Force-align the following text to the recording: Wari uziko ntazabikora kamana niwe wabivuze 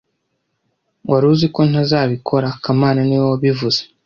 Wari 1.09 1.25
uziko 1.33 1.59
ntazabikora 1.69 2.47
kamana 2.63 2.99
niwe 3.07 3.25
wabivuze 3.31 3.81